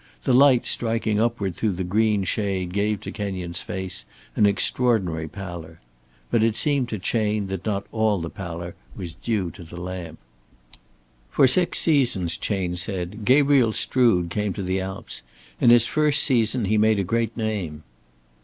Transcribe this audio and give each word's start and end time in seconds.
The 0.23 0.33
light 0.33 0.65
striking 0.65 1.19
upward 1.19 1.55
through 1.55 1.73
the 1.73 1.83
green 1.83 2.23
shade 2.23 2.73
gave 2.73 3.01
to 3.01 3.11
Kenyon's 3.11 3.61
face 3.61 4.03
an 4.35 4.47
extraordinary 4.47 5.27
pallor. 5.27 5.79
But 6.31 6.41
it 6.41 6.55
seemed 6.55 6.89
to 6.89 6.97
Chayne 6.97 7.45
that 7.49 7.67
not 7.67 7.85
all 7.91 8.19
the 8.19 8.31
pallor 8.31 8.73
was 8.95 9.13
due 9.13 9.51
to 9.51 9.63
the 9.63 9.79
lamp. 9.79 10.17
"For 11.29 11.45
six 11.45 11.77
seasons," 11.81 12.35
Chayne 12.35 12.77
said, 12.77 13.25
"Gabriel 13.25 13.73
Strood 13.73 14.31
came 14.31 14.53
to 14.53 14.63
the 14.63 14.81
Alps. 14.81 15.21
In 15.59 15.69
his 15.69 15.85
first 15.85 16.23
season 16.23 16.65
he 16.65 16.79
made 16.79 16.97
a 16.97 17.03
great 17.03 17.37
name." 17.37 17.83